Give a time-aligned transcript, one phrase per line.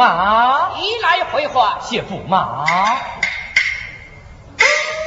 [0.00, 0.70] 马。
[0.78, 1.78] 一来回话。
[1.82, 2.64] 谢驸马。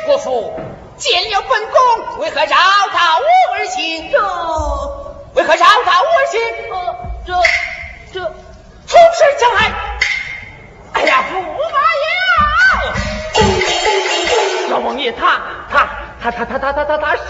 [0.06, 0.60] 国父
[0.98, 3.26] 见了本宫，为何绕道我
[3.56, 4.12] 而行？
[4.12, 4.20] 这
[5.34, 6.40] 为何绕道我而行？
[7.26, 7.34] 这
[8.14, 8.20] 这
[8.86, 9.74] 从实将来。
[10.94, 12.06] 哎呀，驸马爷！
[14.70, 15.42] 老王爷他
[15.72, 15.90] 他
[16.22, 17.26] 他他他他他他他升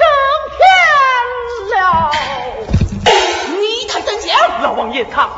[0.57, 2.12] 天了！
[3.62, 4.62] 你他怎讲？
[4.62, 5.30] 老王爷他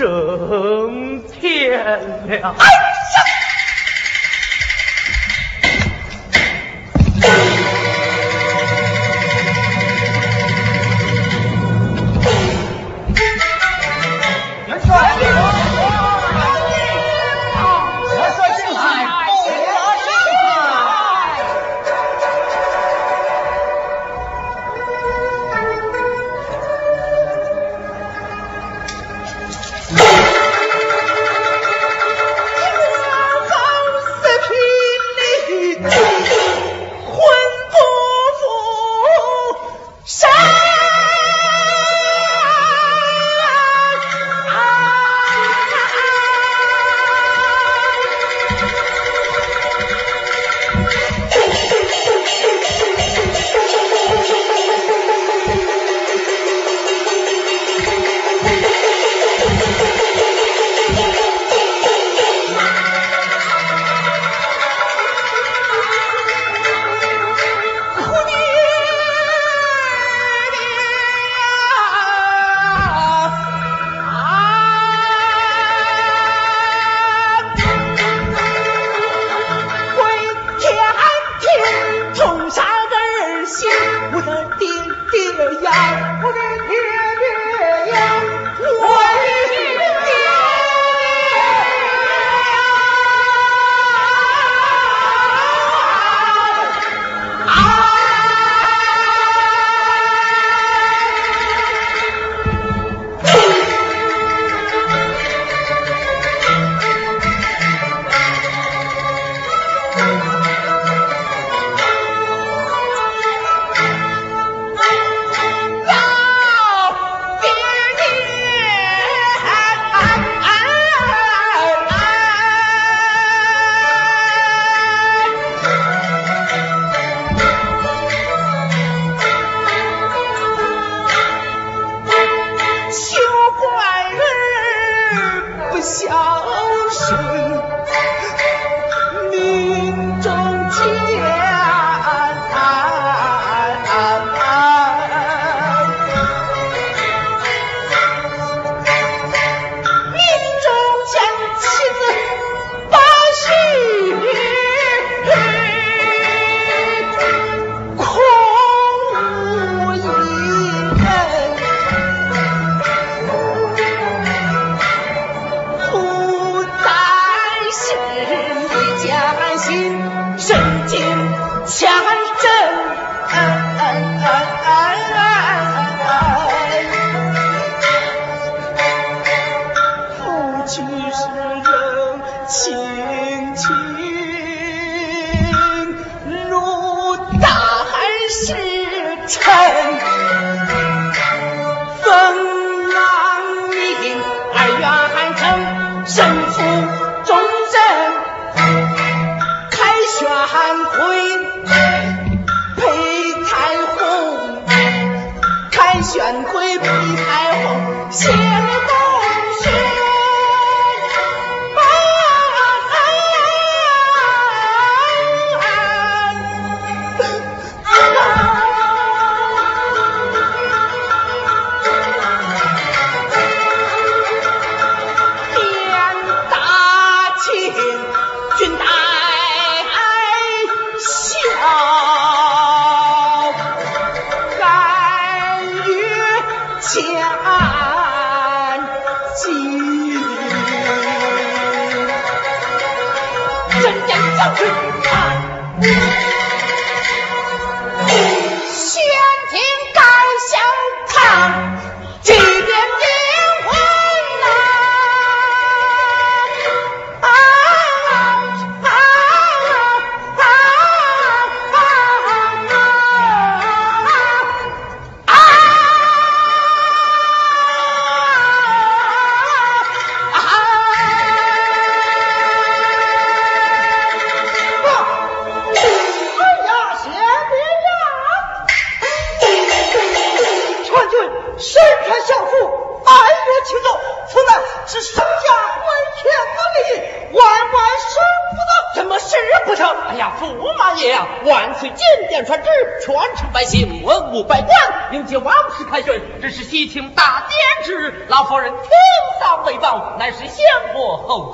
[0.00, 2.24] 升天了！
[2.26, 2.54] 哎呀！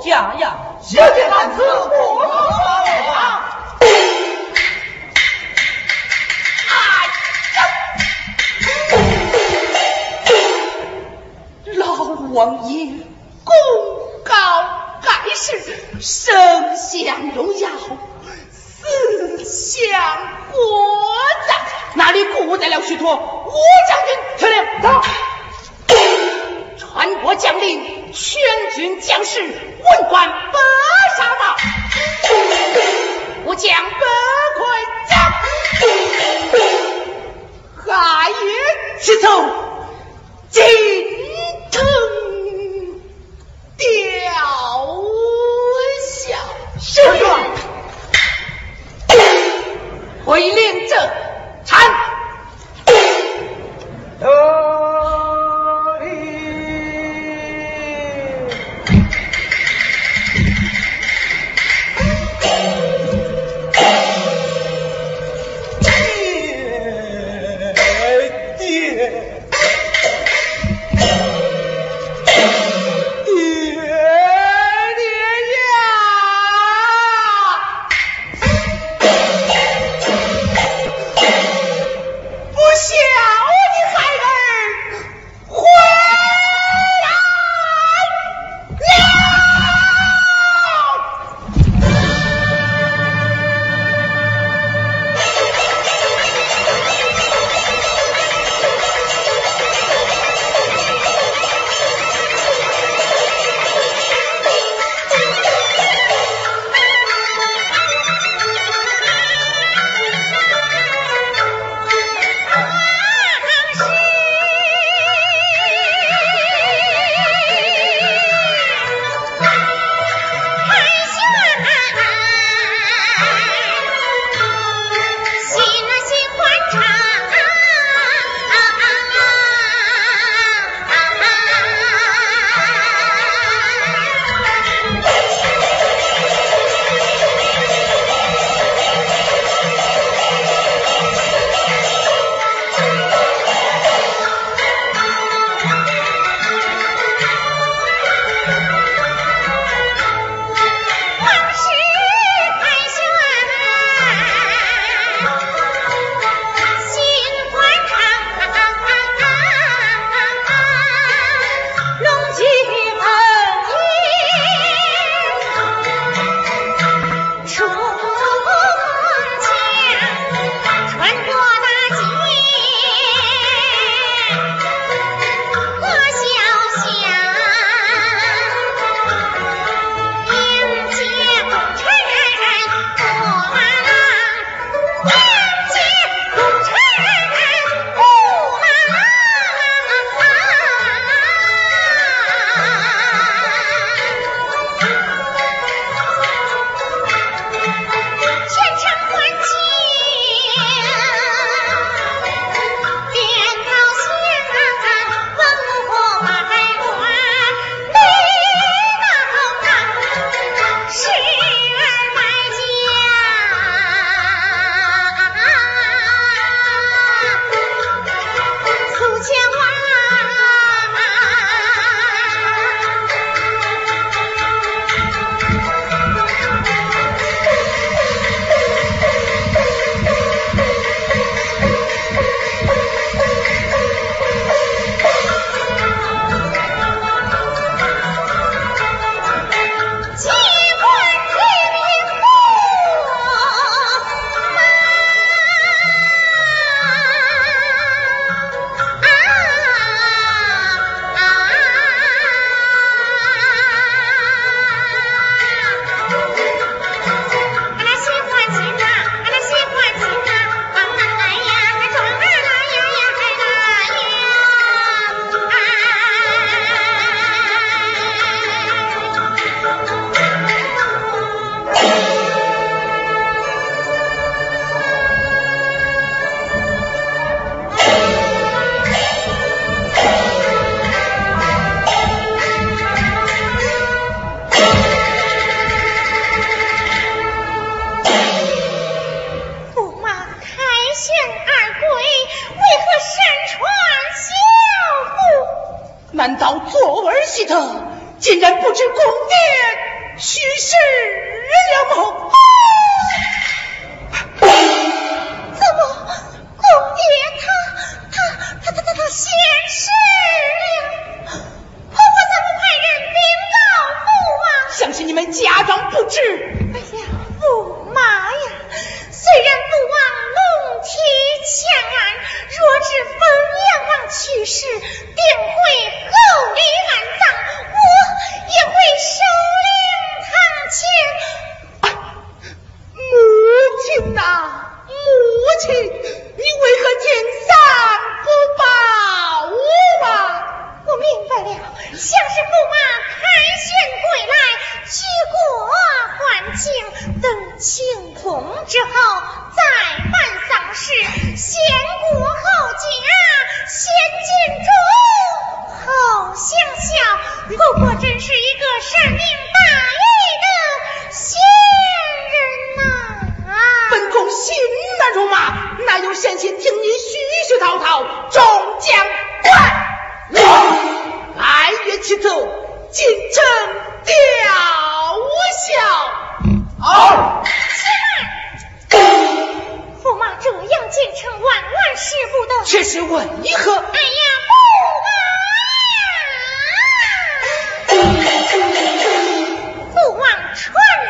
[0.07, 0.46] 国后家呀。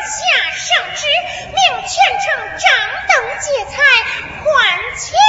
[0.08, 0.24] 下
[0.56, 1.04] 上旨，
[1.52, 1.92] 命全
[2.24, 2.66] 城张
[3.10, 3.12] 灯
[3.44, 3.76] 结彩，
[4.40, 4.48] 欢
[4.96, 5.26] 庆。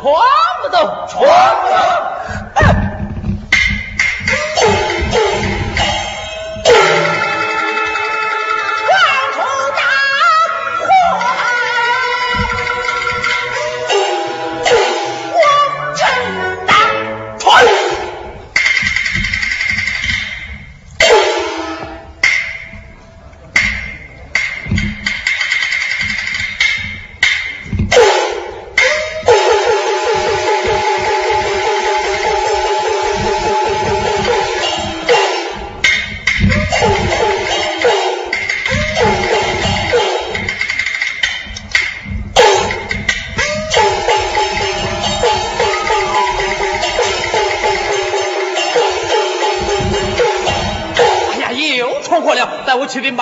[0.00, 1.69] 去禀报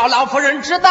[0.08, 0.90] 老夫人知道。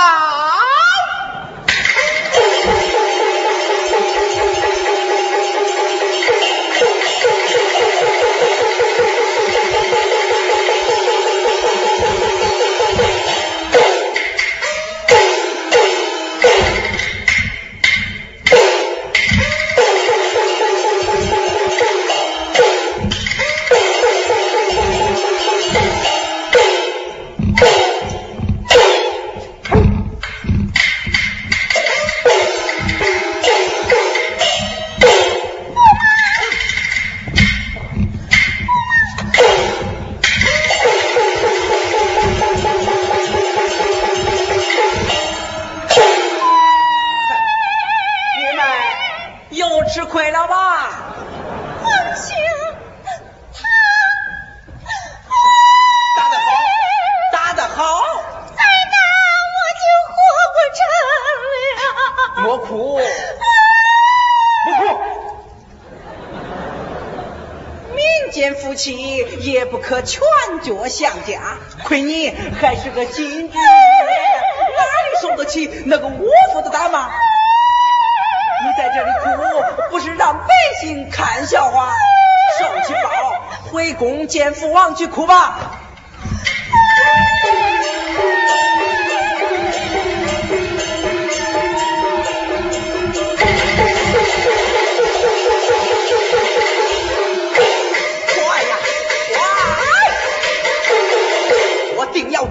[70.68, 71.40] 脚像家，
[71.86, 77.08] 亏你还是个金枝哪里受得起那个窝夫的打骂？
[77.08, 81.94] 你在这里哭，不是让百姓看笑话。
[82.60, 83.10] 受气包，
[83.72, 85.67] 回宫见父王去哭吧。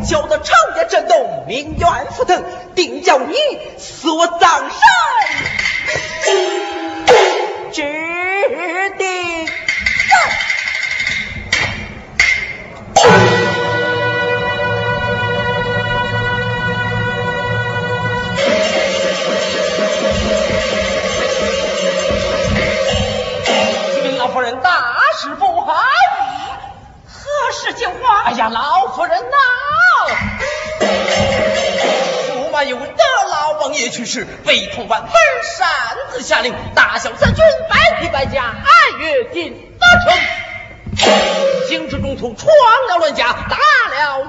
[0.08, 3.34] 叫得长夜震动，命怨沸腾，定叫你
[3.78, 4.78] 死我葬身
[33.76, 35.12] 爷去世，悲痛万分
[35.56, 35.68] 擅
[36.10, 40.12] 自下令，大小三军百匹百甲，按月进得城。
[41.68, 42.48] 行至中途闯
[42.88, 43.56] 了乱甲，打
[43.94, 44.24] 了五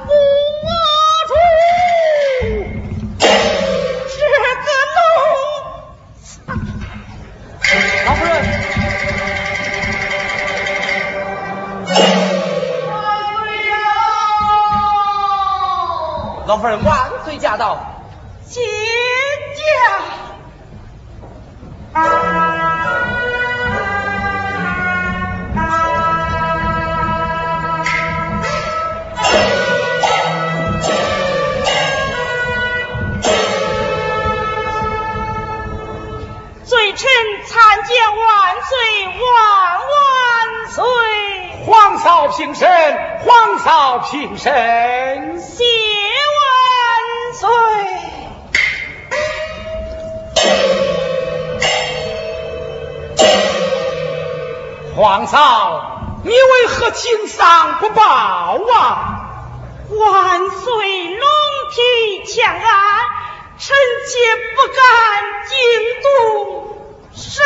[1.27, 1.33] 主，
[3.19, 4.37] 这个
[4.95, 4.99] 路，
[8.05, 8.33] 老夫人。
[16.47, 17.77] 老夫人万岁驾到，
[19.67, 19.75] 呀！
[21.93, 22.03] 啊啊
[25.55, 25.59] 啊！
[36.63, 37.09] 罪臣
[37.45, 38.21] 参见万
[38.61, 38.71] 岁
[39.07, 39.15] 万
[39.87, 39.89] 万
[40.69, 40.75] 岁！
[41.65, 42.69] 皇嫂平身，
[43.23, 45.63] 皇嫂平身，谢
[46.35, 47.47] 万岁。
[54.97, 59.29] 皇嫂，你为何请丧不报啊？
[59.91, 61.27] 万岁龙
[61.69, 62.61] 体强安，
[63.59, 64.17] 臣妾
[64.55, 64.81] 不敢
[65.45, 65.55] 惊
[66.01, 66.09] 动
[67.13, 67.45] 圣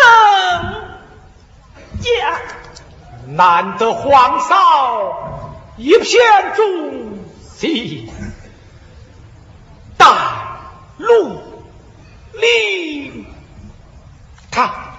[2.00, 2.40] 驾。
[3.28, 4.56] 难得皇嫂
[5.76, 7.20] 一片忠
[7.54, 8.10] 心，
[9.98, 10.62] 大
[10.98, 11.42] 陆
[12.32, 13.26] 令
[14.50, 14.91] 他。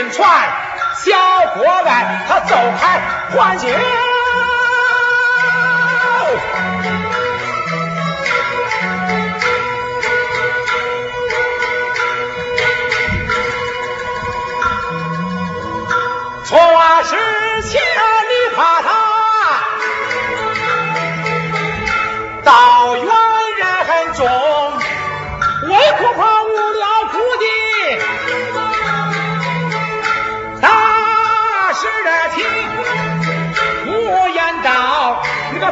[0.00, 0.50] 临船
[0.94, 1.14] 小
[1.56, 3.00] 国来他走开
[3.36, 3.68] 环境
[16.46, 16.58] 错
[17.04, 18.88] 失前你怕他
[22.42, 23.29] 到远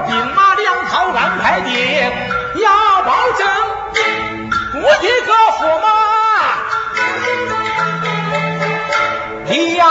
[0.06, 1.72] 兵马粮草安排定，
[2.62, 3.46] 要保证
[4.74, 5.86] 我的个驸马，
[9.46, 9.84] 你呀。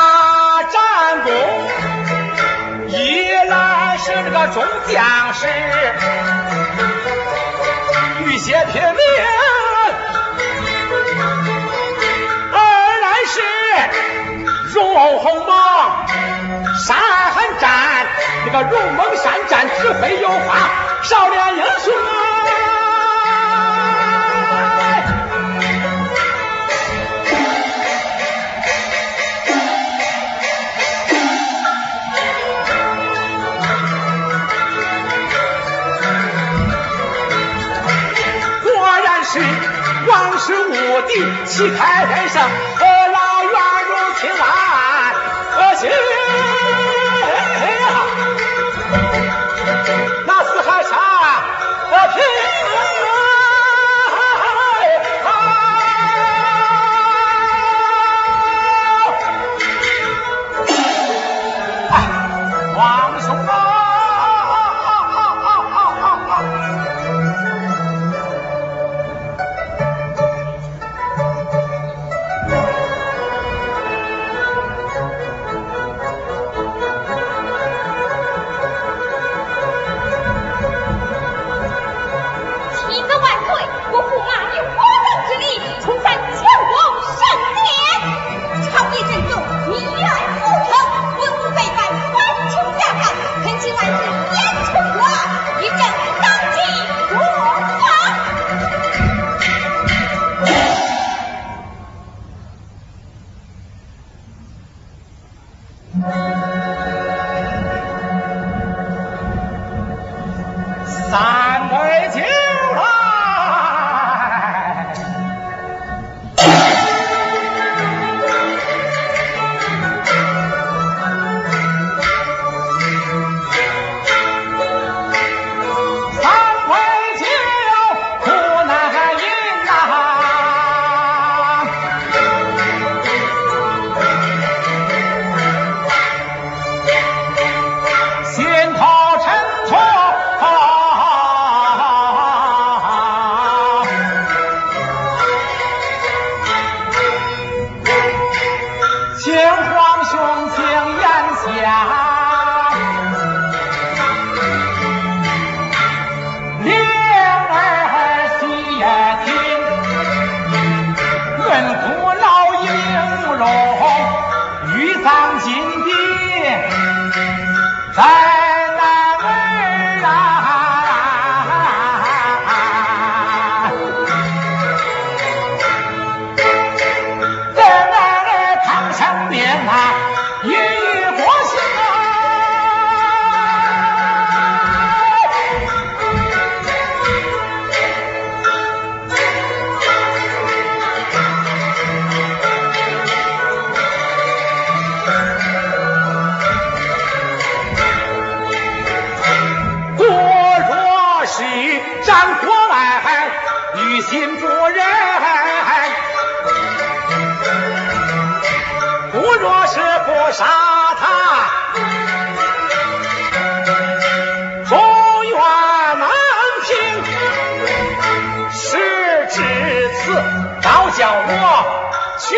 [2.90, 5.34] 一来是这个众将？
[5.34, 5.48] 士，
[8.26, 8.92] 遇些拼命；
[12.54, 12.56] 二
[13.02, 13.36] 来是
[14.74, 14.78] 荣
[15.20, 15.50] 鸿猛
[16.86, 16.98] 山
[17.60, 17.68] 战，
[18.50, 20.58] 这个荣猛善战指挥有方，
[21.04, 22.14] 少年英雄啊！
[40.08, 40.72] 王氏无
[41.02, 43.92] 敌，旗开人生，和老元如
[44.22, 44.48] 千万，
[45.52, 45.88] 可惜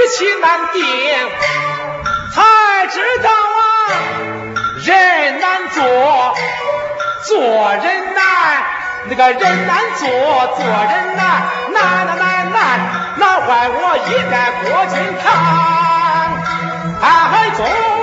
[0.10, 0.82] 妻难定，
[2.34, 3.62] 才知道啊，
[4.84, 5.84] 人难做，
[7.26, 7.40] 做
[7.76, 8.24] 人难，
[9.08, 11.44] 那个人难做，做人难，
[11.74, 12.58] 难难难难，
[13.18, 14.34] 难坏我一代
[14.64, 15.28] 国君堂，
[17.02, 17.06] 哎，
[17.56, 17.99] 总。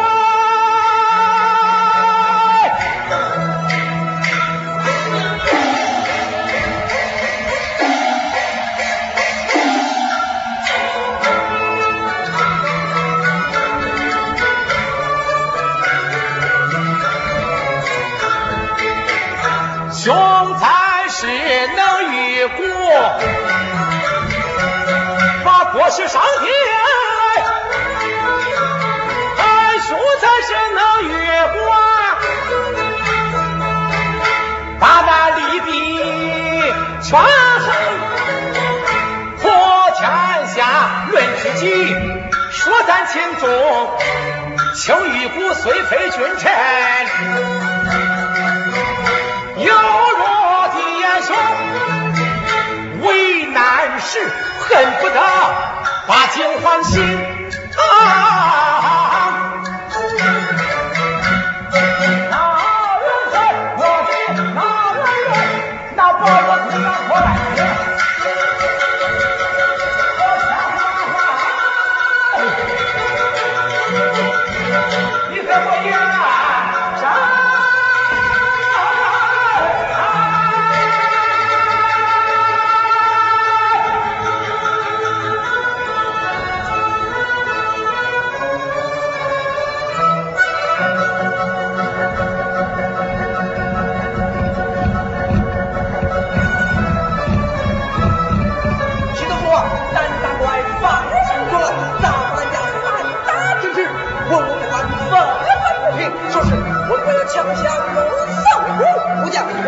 [25.79, 26.51] 我是上天
[29.37, 29.43] 来
[29.79, 31.12] 收才是后月
[31.53, 31.59] 光
[34.81, 35.68] 把那离地
[37.03, 37.68] 权衡
[39.43, 39.45] 破
[39.99, 40.01] 天
[40.55, 41.64] 下论自己
[42.53, 43.47] 说咱轻重
[44.77, 46.51] 轻与骨虽非君臣
[49.59, 50.81] 有若弟
[51.27, 51.37] 兄
[53.03, 54.27] 危难时
[54.61, 55.66] 恨不得
[56.07, 57.02] 把酒欢心
[57.76, 58.95] 啊。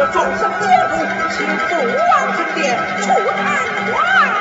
[0.01, 0.95] 我撞上天路，
[1.35, 3.43] 请父王指殿出坛
[3.91, 4.38] 来。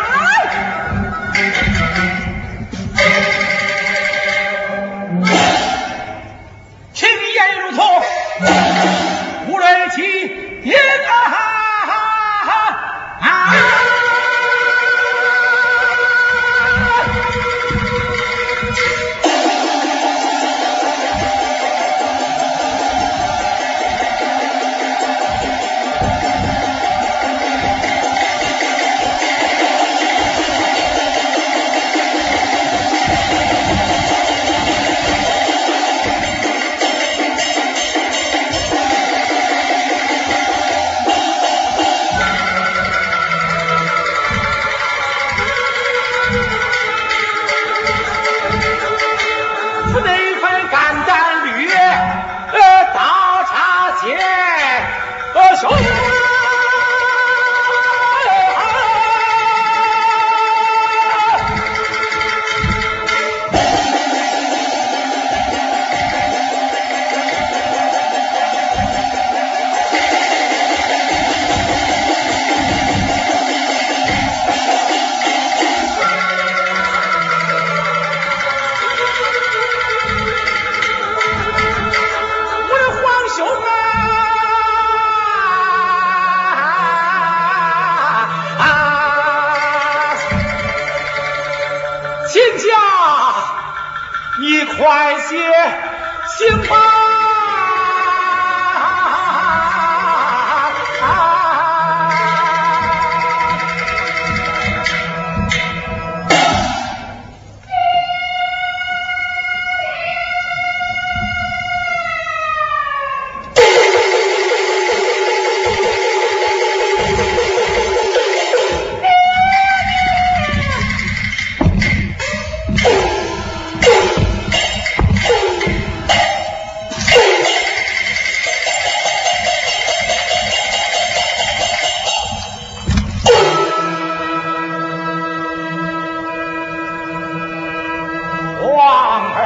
[138.77, 138.85] 皇
[139.33, 139.37] 儿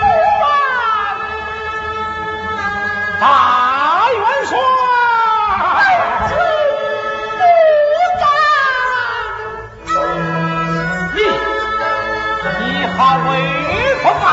[0.00, 0.06] 不
[0.40, 0.48] 敢，
[3.20, 3.22] 大
[4.08, 4.52] 元帅，
[6.30, 6.32] 臣
[7.36, 7.44] 不
[8.20, 8.24] 敢。
[11.12, 11.16] 你，
[12.58, 12.64] 你
[13.28, 13.28] 威
[14.02, 14.24] 风啊！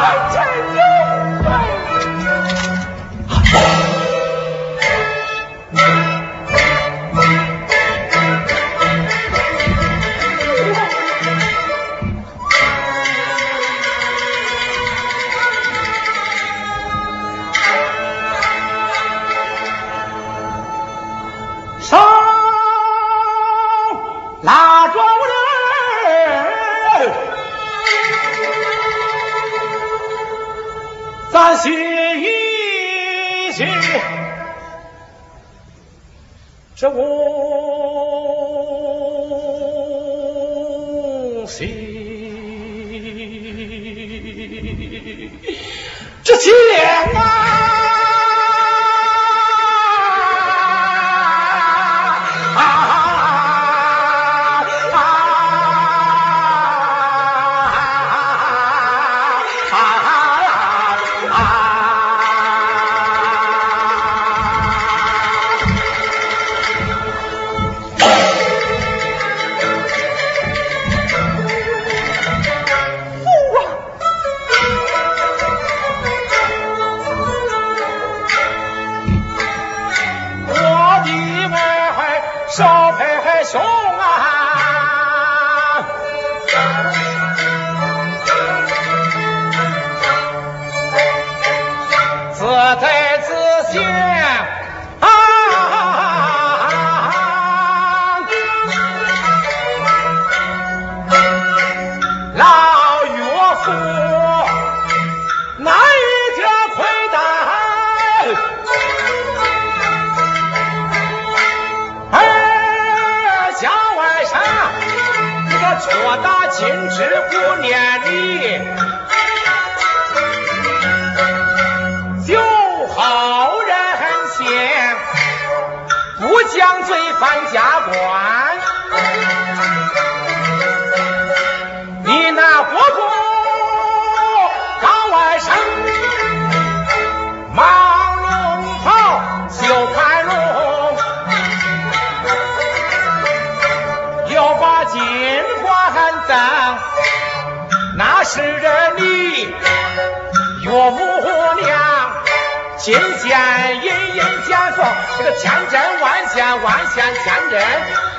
[153.32, 153.40] 见
[153.82, 154.86] 阴阳家风
[155.18, 157.62] 这个千针万线万线千针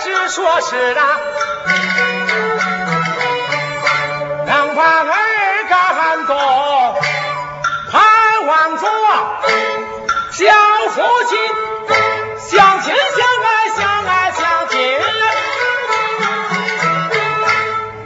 [0.00, 1.33] 只说是啊
[10.94, 11.34] 夫妻
[12.38, 14.78] 相亲相爱相爱相亲，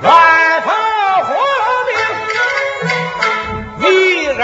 [0.01, 0.09] 外
[0.65, 0.67] 头
[1.25, 1.29] 火
[3.77, 3.93] 并，女
[4.29, 4.43] 儿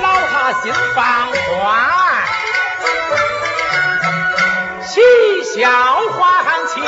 [0.00, 0.32] 老他
[0.62, 1.04] 心放
[1.60, 1.60] 宽，
[4.86, 4.92] 喜
[5.60, 5.68] 笑
[6.12, 6.18] 欢
[6.68, 6.82] 庆，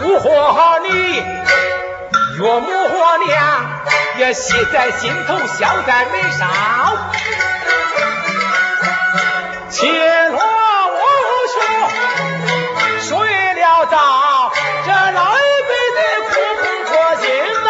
[0.00, 0.90] 不和你
[2.36, 3.34] 岳母和娘
[4.18, 6.44] 也喜在心头，笑在眉梢。
[9.76, 11.00] 谢了，我
[11.52, 11.54] 兄
[13.02, 13.12] 睡
[13.60, 13.94] 了，咱
[14.86, 15.98] 这老一辈的
[16.30, 16.32] 苦
[16.86, 17.24] 和辛
[17.62, 17.68] 呐，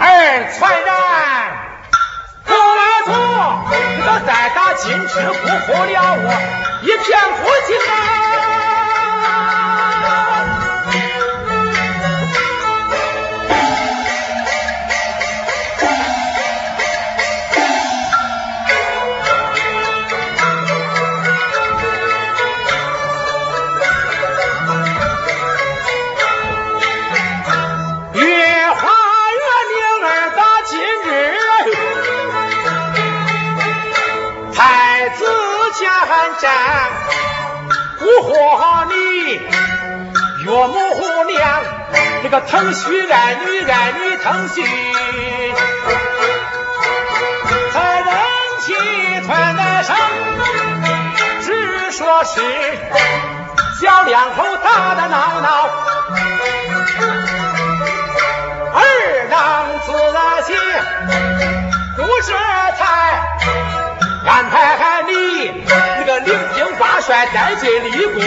[0.00, 0.02] 儿
[0.58, 0.90] 传人
[2.46, 3.12] 不难做，
[4.02, 5.92] 可再打金枝辜负了
[6.24, 6.26] 我
[6.80, 8.47] 一片苦心啊！
[38.20, 38.94] 蛊惑你
[40.44, 41.62] 岳母虎娘，
[42.22, 44.62] 这个疼婿爱女爱女疼婿，
[47.72, 48.08] 才人
[48.60, 48.74] 气
[49.26, 49.96] 团来生，
[51.42, 52.40] 只说是
[53.80, 55.40] 小两口打打闹。
[55.40, 55.68] 闹，
[58.74, 58.78] 二
[59.30, 59.36] 郎
[59.86, 59.92] 自
[60.42, 60.54] 些
[61.96, 62.32] 不这
[62.76, 63.37] 才
[64.28, 64.76] 安排
[65.08, 68.20] 你那个领兵挂帅带进立功，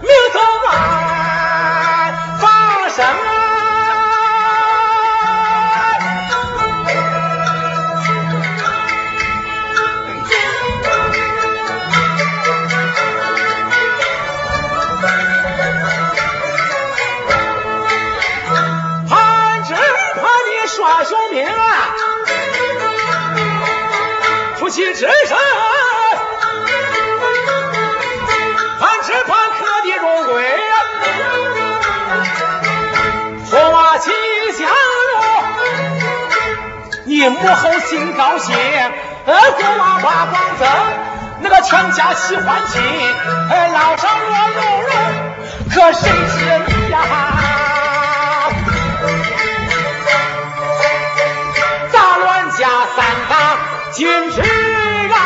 [0.00, 3.04] 明早晚放生
[37.30, 38.56] 母后心高兴，
[39.26, 40.68] 驸马把光增，
[41.40, 42.80] 那个全家喜欢亲，
[43.72, 44.92] 老少乐融融，
[45.74, 46.98] 可谁知你呀？
[51.92, 53.58] 杂乱家三堂
[53.92, 54.40] 今日
[55.12, 55.16] 啊！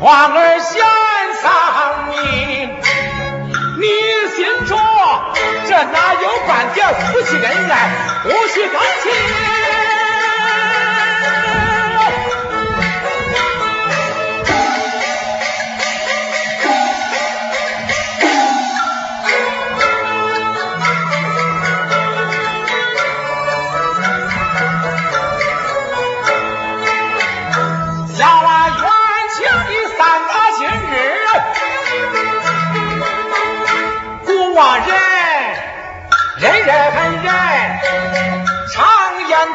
[0.00, 0.82] 皇儿先
[6.46, 7.88] 半点夫妻恩爱，
[8.22, 9.59] 不许更亲。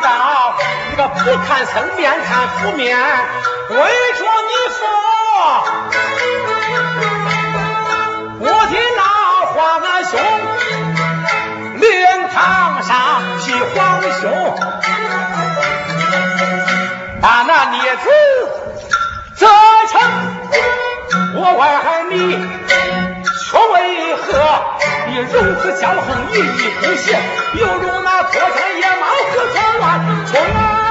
[0.06, 0.56] 道，
[0.92, 2.96] 那个不看僧面看佛面，
[3.70, 4.86] 为着你佛，
[8.40, 9.04] 我的老
[9.52, 10.14] 皇阿兄，
[11.80, 11.84] 灵
[12.32, 12.38] 堂
[12.84, 12.94] 上
[13.40, 13.44] 替
[13.74, 13.74] 皇
[14.22, 14.22] 兄。
[17.20, 18.06] 把那孽子
[19.36, 19.48] 责
[19.90, 19.94] 成，
[21.34, 21.64] 我问
[22.12, 22.16] 你，
[23.42, 23.74] 却为
[24.16, 24.24] 何
[25.22, 27.18] 如此骄横，一意孤行，
[27.54, 30.85] 犹如那脱缰野马，何曾乱冲啊！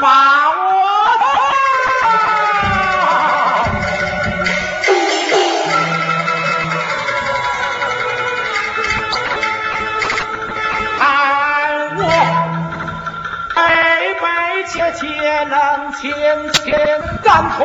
[0.00, 1.24] 把我抛
[10.98, 12.00] 看我
[13.54, 13.60] 悲
[14.20, 14.24] 悲
[14.68, 16.12] 切切能清
[16.52, 16.64] 清
[17.22, 17.58] 肝痛